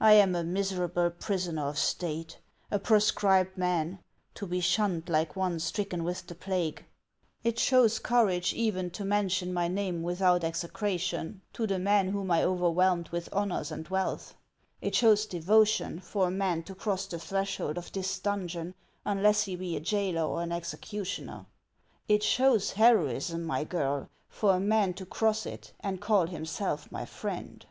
[0.00, 2.40] I am a miserable prisoner of State,
[2.72, 4.00] a proscribed man,
[4.34, 6.84] to be shunned like one stricken with the plague.
[7.44, 10.78] It showrs courage even to mention my name without HAXS OF ICELAND.
[10.80, 14.34] 411 execration to the men whom I overwhelmed with honors and wrealth,
[14.80, 18.74] it shows devotion for a man to cross the threshold of this dungeon
[19.04, 21.46] unless he be a jailer or an executioner;
[22.08, 27.04] it shows heroism, my girl, for a man to cross it and call himself my
[27.06, 27.66] friend.